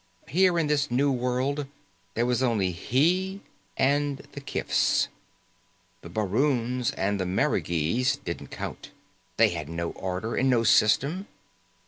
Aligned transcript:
Here 0.29 0.57
in 0.57 0.65
this 0.65 0.89
new 0.89 1.11
world, 1.11 1.67
there 2.15 2.25
was 2.25 2.41
only 2.41 2.71
he 2.71 3.41
and 3.77 4.17
the 4.31 4.41
kifs. 4.41 5.09
The 6.01 6.09
baroons 6.09 6.89
and 6.93 7.19
the 7.19 7.25
marigees 7.27 8.15
didn't 8.15 8.47
count. 8.47 8.89
They 9.37 9.49
had 9.49 9.69
no 9.69 9.91
order 9.91 10.33
and 10.35 10.49
no 10.49 10.63
system. 10.63 11.27